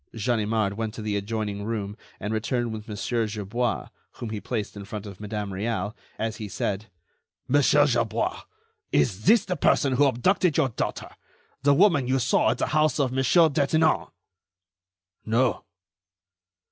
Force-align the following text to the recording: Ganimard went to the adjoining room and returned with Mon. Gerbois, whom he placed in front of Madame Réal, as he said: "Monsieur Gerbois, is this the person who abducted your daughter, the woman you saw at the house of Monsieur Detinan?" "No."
Ganimard 0.17 0.73
went 0.77 0.95
to 0.95 1.03
the 1.03 1.15
adjoining 1.15 1.63
room 1.63 1.95
and 2.19 2.33
returned 2.33 2.73
with 2.73 2.87
Mon. 2.87 3.27
Gerbois, 3.27 3.89
whom 4.13 4.31
he 4.31 4.41
placed 4.41 4.75
in 4.75 4.83
front 4.83 5.05
of 5.05 5.19
Madame 5.19 5.51
Réal, 5.51 5.93
as 6.17 6.37
he 6.37 6.47
said: 6.47 6.87
"Monsieur 7.47 7.85
Gerbois, 7.85 8.41
is 8.91 9.25
this 9.25 9.45
the 9.45 9.55
person 9.55 9.93
who 9.93 10.07
abducted 10.07 10.57
your 10.57 10.69
daughter, 10.69 11.09
the 11.61 11.75
woman 11.75 12.07
you 12.07 12.17
saw 12.17 12.49
at 12.49 12.57
the 12.57 12.67
house 12.73 12.99
of 12.99 13.11
Monsieur 13.11 13.47
Detinan?" 13.47 14.07
"No." 15.23 15.65